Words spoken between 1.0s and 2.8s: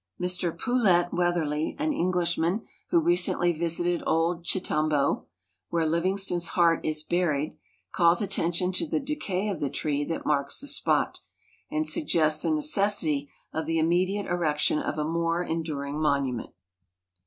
Weatherley, an Englishman,